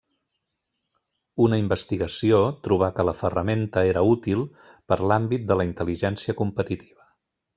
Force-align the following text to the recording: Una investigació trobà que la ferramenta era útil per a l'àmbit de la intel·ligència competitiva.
Una 1.47 1.59
investigació 1.63 2.39
trobà 2.67 2.89
que 2.95 3.05
la 3.09 3.15
ferramenta 3.21 3.85
era 3.91 4.03
útil 4.15 4.43
per 4.93 4.97
a 5.01 5.09
l'àmbit 5.13 5.47
de 5.53 5.61
la 5.61 5.69
intel·ligència 5.71 6.39
competitiva. 6.43 7.09